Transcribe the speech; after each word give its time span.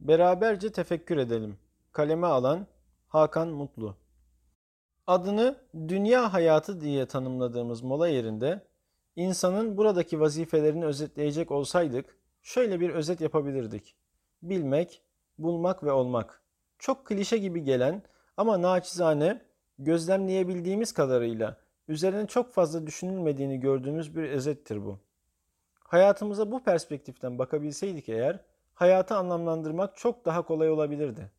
Beraberce 0.00 0.72
tefekkür 0.72 1.16
edelim. 1.16 1.58
Kaleme 1.92 2.26
alan 2.26 2.66
Hakan 3.08 3.48
Mutlu. 3.48 3.96
Adını 5.06 5.56
dünya 5.88 6.32
hayatı 6.32 6.80
diye 6.80 7.06
tanımladığımız 7.06 7.82
mola 7.82 8.08
yerinde 8.08 8.66
insanın 9.16 9.76
buradaki 9.76 10.20
vazifelerini 10.20 10.84
özetleyecek 10.84 11.50
olsaydık 11.50 12.16
şöyle 12.42 12.80
bir 12.80 12.90
özet 12.90 13.20
yapabilirdik. 13.20 13.96
Bilmek, 14.42 15.02
bulmak 15.38 15.84
ve 15.84 15.92
olmak. 15.92 16.42
Çok 16.78 17.06
klişe 17.06 17.38
gibi 17.38 17.64
gelen 17.64 18.02
ama 18.36 18.62
naçizane 18.62 19.42
gözlemleyebildiğimiz 19.78 20.92
kadarıyla 20.92 21.56
üzerine 21.88 22.26
çok 22.26 22.52
fazla 22.52 22.86
düşünülmediğini 22.86 23.60
gördüğümüz 23.60 24.16
bir 24.16 24.30
özettir 24.30 24.84
bu. 24.84 24.98
Hayatımıza 25.80 26.50
bu 26.50 26.62
perspektiften 26.64 27.38
bakabilseydik 27.38 28.08
eğer, 28.08 28.40
hayatı 28.78 29.14
anlamlandırmak 29.16 29.96
çok 29.96 30.24
daha 30.24 30.42
kolay 30.42 30.70
olabilirdi. 30.70 31.30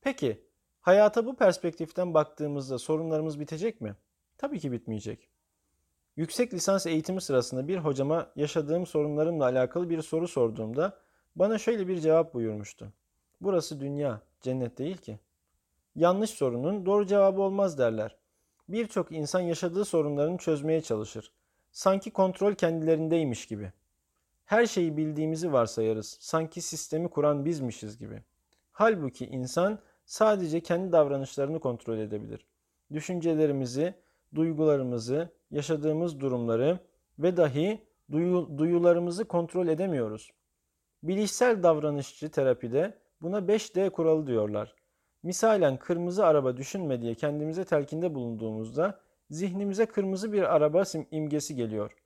Peki, 0.00 0.46
hayata 0.80 1.26
bu 1.26 1.36
perspektiften 1.36 2.14
baktığımızda 2.14 2.78
sorunlarımız 2.78 3.40
bitecek 3.40 3.80
mi? 3.80 3.96
Tabii 4.38 4.60
ki 4.60 4.72
bitmeyecek. 4.72 5.28
Yüksek 6.16 6.54
lisans 6.54 6.86
eğitimi 6.86 7.20
sırasında 7.20 7.68
bir 7.68 7.76
hocama 7.76 8.32
yaşadığım 8.36 8.86
sorunlarımla 8.86 9.44
alakalı 9.44 9.90
bir 9.90 10.02
soru 10.02 10.28
sorduğumda 10.28 10.98
bana 11.36 11.58
şöyle 11.58 11.88
bir 11.88 12.00
cevap 12.00 12.34
buyurmuştu. 12.34 12.92
Burası 13.40 13.80
dünya, 13.80 14.20
cennet 14.40 14.78
değil 14.78 14.96
ki. 14.96 15.18
Yanlış 15.94 16.30
sorunun 16.30 16.86
doğru 16.86 17.06
cevabı 17.06 17.40
olmaz 17.40 17.78
derler. 17.78 18.16
Birçok 18.68 19.12
insan 19.12 19.40
yaşadığı 19.40 19.84
sorunlarını 19.84 20.38
çözmeye 20.38 20.80
çalışır. 20.80 21.32
Sanki 21.72 22.10
kontrol 22.10 22.54
kendilerindeymiş 22.54 23.46
gibi. 23.46 23.72
Her 24.50 24.66
şeyi 24.66 24.96
bildiğimizi 24.96 25.52
varsayarız. 25.52 26.16
Sanki 26.20 26.60
sistemi 26.60 27.08
kuran 27.08 27.44
bizmişiz 27.44 27.98
gibi. 27.98 28.22
Halbuki 28.72 29.26
insan 29.26 29.78
sadece 30.04 30.60
kendi 30.60 30.92
davranışlarını 30.92 31.60
kontrol 31.60 31.98
edebilir. 31.98 32.46
Düşüncelerimizi, 32.92 33.94
duygularımızı, 34.34 35.28
yaşadığımız 35.50 36.20
durumları 36.20 36.78
ve 37.18 37.36
dahi 37.36 37.84
duyu, 38.10 38.58
duyularımızı 38.58 39.24
kontrol 39.24 39.68
edemiyoruz. 39.68 40.30
Bilişsel 41.02 41.62
davranışçı 41.62 42.30
terapide 42.30 42.98
buna 43.22 43.38
5D 43.38 43.90
kuralı 43.90 44.26
diyorlar. 44.26 44.74
Misalen 45.22 45.76
kırmızı 45.76 46.26
araba 46.26 46.56
düşünme 46.56 47.02
diye 47.02 47.14
kendimize 47.14 47.64
telkinde 47.64 48.14
bulunduğumuzda 48.14 49.00
zihnimize 49.30 49.86
kırmızı 49.86 50.32
bir 50.32 50.54
araba 50.54 50.82
imgesi 51.10 51.56
geliyor. 51.56 51.96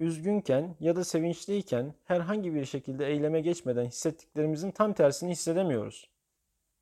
Üzgünken 0.00 0.76
ya 0.80 0.96
da 0.96 1.04
sevinçliyken 1.04 1.94
herhangi 2.04 2.54
bir 2.54 2.64
şekilde 2.64 3.06
eyleme 3.06 3.40
geçmeden 3.40 3.84
hissettiklerimizin 3.84 4.70
tam 4.70 4.92
tersini 4.92 5.30
hissedemiyoruz. 5.30 6.10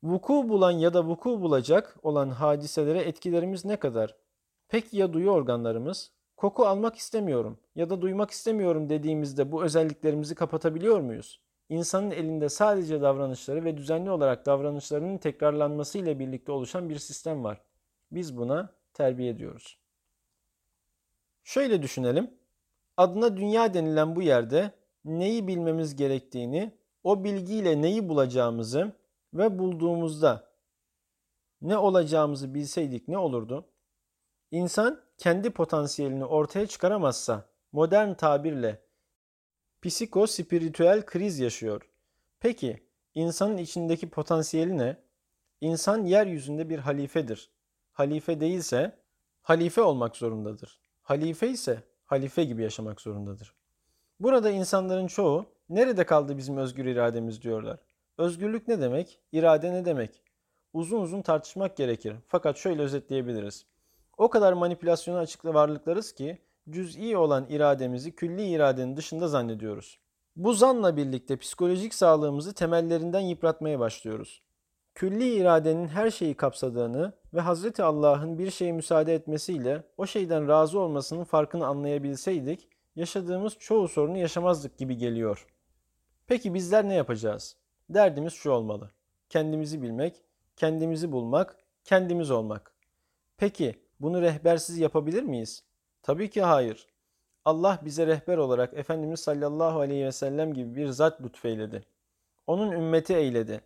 Vuku 0.03 0.49
bulan 0.49 0.71
ya 0.71 0.93
da 0.93 1.05
vuku 1.05 1.41
bulacak 1.41 1.97
olan 2.03 2.29
hadiselere 2.29 2.99
etkilerimiz 2.99 3.65
ne 3.65 3.75
kadar? 3.75 4.15
Peki 4.67 4.97
ya 4.97 5.13
duyu 5.13 5.29
organlarımız? 5.29 6.11
Koku 6.37 6.65
almak 6.65 6.95
istemiyorum 6.95 7.59
ya 7.75 7.89
da 7.89 8.01
duymak 8.01 8.31
istemiyorum 8.31 8.89
dediğimizde 8.89 9.51
bu 9.51 9.63
özelliklerimizi 9.63 10.35
kapatabiliyor 10.35 10.99
muyuz? 10.99 11.41
İnsanın 11.69 12.11
elinde 12.11 12.49
sadece 12.49 13.01
davranışları 13.01 13.65
ve 13.65 13.77
düzenli 13.77 14.11
olarak 14.11 14.45
davranışlarının 14.45 15.17
tekrarlanması 15.17 15.97
ile 15.97 16.19
birlikte 16.19 16.51
oluşan 16.51 16.89
bir 16.89 16.99
sistem 16.99 17.43
var. 17.43 17.61
Biz 18.11 18.37
buna 18.37 18.73
terbiye 18.93 19.37
diyoruz. 19.37 19.79
Şöyle 21.43 21.81
düşünelim. 21.81 22.42
Adına 22.97 23.37
dünya 23.37 23.73
denilen 23.73 24.15
bu 24.15 24.21
yerde 24.21 24.71
neyi 25.05 25.47
bilmemiz 25.47 25.95
gerektiğini, 25.95 26.77
o 27.03 27.23
bilgiyle 27.23 27.81
neyi 27.81 28.09
bulacağımızı 28.09 28.91
ve 29.33 29.59
bulduğumuzda 29.59 30.53
ne 31.61 31.77
olacağımızı 31.77 32.53
bilseydik 32.53 33.07
ne 33.07 33.17
olurdu? 33.17 33.69
İnsan 34.51 35.01
kendi 35.17 35.49
potansiyelini 35.49 36.25
ortaya 36.25 36.67
çıkaramazsa 36.67 37.49
modern 37.71 38.13
tabirle 38.13 38.81
psikospiritüel 39.81 41.05
kriz 41.05 41.39
yaşıyor. 41.39 41.89
Peki 42.39 42.87
insanın 43.15 43.57
içindeki 43.57 44.09
potansiyeli 44.09 44.77
ne? 44.77 44.97
İnsan 45.61 46.05
yeryüzünde 46.05 46.69
bir 46.69 46.79
halifedir. 46.79 47.51
Halife 47.91 48.39
değilse 48.39 48.99
halife 49.41 49.81
olmak 49.81 50.15
zorundadır. 50.15 50.79
Halife 51.01 51.49
ise 51.49 51.83
halife 52.13 52.43
gibi 52.43 52.63
yaşamak 52.63 53.01
zorundadır. 53.01 53.53
Burada 54.19 54.49
insanların 54.49 55.07
çoğu 55.07 55.45
nerede 55.69 56.05
kaldı 56.05 56.37
bizim 56.37 56.57
özgür 56.57 56.85
irademiz 56.85 57.41
diyorlar. 57.41 57.79
Özgürlük 58.17 58.67
ne 58.67 58.81
demek? 58.81 59.19
İrade 59.31 59.73
ne 59.73 59.85
demek? 59.85 60.21
Uzun 60.73 61.01
uzun 61.01 61.21
tartışmak 61.21 61.77
gerekir. 61.77 62.15
Fakat 62.27 62.57
şöyle 62.57 62.81
özetleyebiliriz. 62.81 63.65
O 64.17 64.29
kadar 64.29 64.53
manipülasyona 64.53 65.19
açıklı 65.19 65.53
varlıklarız 65.53 66.11
ki 66.11 66.37
cüz'i 66.69 67.17
olan 67.17 67.45
irademizi 67.49 68.15
külli 68.15 68.49
iradenin 68.49 68.97
dışında 68.97 69.27
zannediyoruz. 69.27 69.99
Bu 70.35 70.53
zanla 70.53 70.97
birlikte 70.97 71.37
psikolojik 71.37 71.93
sağlığımızı 71.93 72.53
temellerinden 72.53 73.19
yıpratmaya 73.19 73.79
başlıyoruz. 73.79 74.41
Külli 74.95 75.35
iradenin 75.35 75.87
her 75.87 76.11
şeyi 76.11 76.35
kapsadığını 76.35 77.13
ve 77.33 77.41
Hazreti 77.41 77.83
Allah'ın 77.83 78.39
bir 78.39 78.51
şeye 78.51 78.71
müsaade 78.71 79.13
etmesiyle 79.15 79.83
o 79.97 80.05
şeyden 80.05 80.47
razı 80.47 80.79
olmasının 80.79 81.23
farkını 81.23 81.67
anlayabilseydik, 81.67 82.69
yaşadığımız 82.95 83.53
çoğu 83.59 83.87
sorunu 83.87 84.17
yaşamazdık 84.17 84.77
gibi 84.77 84.97
geliyor. 84.97 85.47
Peki 86.27 86.53
bizler 86.53 86.89
ne 86.89 86.93
yapacağız? 86.93 87.55
Derdimiz 87.89 88.33
şu 88.33 88.51
olmalı. 88.51 88.91
Kendimizi 89.29 89.81
bilmek, 89.81 90.21
kendimizi 90.55 91.11
bulmak, 91.11 91.57
kendimiz 91.83 92.31
olmak. 92.31 92.73
Peki 93.37 93.75
bunu 93.99 94.21
rehbersiz 94.21 94.77
yapabilir 94.77 95.23
miyiz? 95.23 95.63
Tabii 96.03 96.29
ki 96.29 96.41
hayır. 96.41 96.87
Allah 97.45 97.79
bize 97.85 98.07
rehber 98.07 98.37
olarak 98.37 98.73
Efendimiz 98.73 99.19
sallallahu 99.19 99.79
aleyhi 99.79 100.05
ve 100.05 100.11
sellem 100.11 100.53
gibi 100.53 100.75
bir 100.75 100.87
zat 100.87 101.21
lütfeyledi. 101.21 101.83
Onun 102.47 102.71
ümmeti 102.71 103.15
eyledi. 103.15 103.61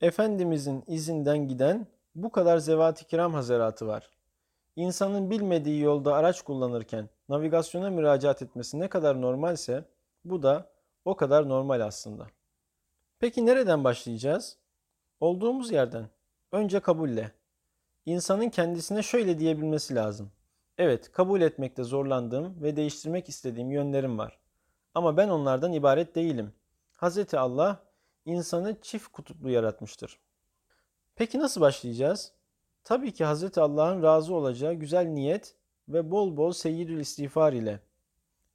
Efendimizin 0.00 0.84
izinden 0.86 1.48
giden 1.48 1.86
bu 2.14 2.32
kadar 2.32 2.58
zevat-ı 2.58 3.06
kiram 3.06 3.34
hazaratı 3.34 3.86
var. 3.86 4.10
İnsanın 4.76 5.30
bilmediği 5.30 5.80
yolda 5.80 6.14
araç 6.14 6.42
kullanırken 6.42 7.08
navigasyona 7.28 7.90
müracaat 7.90 8.42
etmesi 8.42 8.80
ne 8.80 8.88
kadar 8.88 9.20
normalse 9.20 9.84
bu 10.24 10.42
da 10.42 10.70
o 11.04 11.16
kadar 11.16 11.48
normal 11.48 11.80
aslında. 11.80 12.26
Peki 13.18 13.46
nereden 13.46 13.84
başlayacağız? 13.84 14.56
Olduğumuz 15.20 15.70
yerden. 15.70 16.08
Önce 16.52 16.80
kabulle. 16.80 17.32
İnsanın 18.06 18.48
kendisine 18.48 19.02
şöyle 19.02 19.38
diyebilmesi 19.38 19.94
lazım. 19.94 20.30
Evet, 20.78 21.12
kabul 21.12 21.40
etmekte 21.40 21.84
zorlandığım 21.84 22.62
ve 22.62 22.76
değiştirmek 22.76 23.28
istediğim 23.28 23.70
yönlerim 23.70 24.18
var. 24.18 24.38
Ama 24.94 25.16
ben 25.16 25.28
onlardan 25.28 25.72
ibaret 25.72 26.14
değilim. 26.14 26.52
Hz. 27.02 27.34
Allah 27.34 27.87
insanı 28.28 28.80
çift 28.82 29.08
kutuplu 29.08 29.50
yaratmıştır. 29.50 30.18
Peki 31.16 31.38
nasıl 31.38 31.60
başlayacağız? 31.60 32.32
Tabii 32.84 33.12
ki 33.12 33.24
Hz. 33.26 33.58
Allah'ın 33.58 34.02
razı 34.02 34.34
olacağı 34.34 34.74
güzel 34.74 35.06
niyet 35.06 35.54
ve 35.88 36.10
bol 36.10 36.36
bol 36.36 36.52
seyyidül 36.52 37.00
istiğfar 37.00 37.52
ile. 37.52 37.80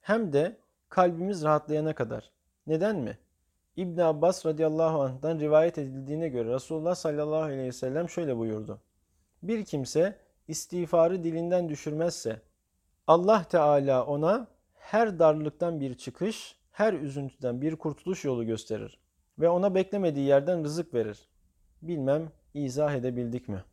Hem 0.02 0.34
de 0.34 0.58
kalbimiz 0.90 1.44
rahatlayana 1.44 1.96
kadar. 1.96 2.32
Neden 2.68 2.96
mi? 2.96 3.18
İbn 3.76 4.00
Abbas 4.00 4.46
radıyallahu 4.46 5.02
anh'dan 5.02 5.40
rivayet 5.40 5.78
edildiğine 5.78 6.30
göre 6.30 6.54
Resulullah 6.54 6.96
sallallahu 6.96 7.42
aleyhi 7.42 7.64
ve 7.64 7.72
sellem 7.72 8.10
şöyle 8.10 8.38
buyurdu. 8.38 8.82
Bir 9.44 9.66
kimse 9.66 10.18
istiğfarı 10.48 11.24
dilinden 11.24 11.70
düşürmezse 11.70 12.42
Allah 13.08 13.44
Teala 13.44 14.06
ona 14.06 14.48
her 14.74 15.20
darlıktan 15.20 15.80
bir 15.80 15.98
çıkış, 15.98 16.56
her 16.72 16.94
üzüntüden 16.94 17.62
bir 17.62 17.76
kurtuluş 17.76 18.26
yolu 18.26 18.46
gösterir 18.46 19.00
ve 19.40 19.50
ona 19.50 19.76
beklemediği 19.76 20.28
yerden 20.28 20.64
rızık 20.64 20.94
verir. 20.94 21.20
Bilmem 21.82 22.32
izah 22.54 22.94
edebildik 22.94 23.50
mi?'' 23.50 23.73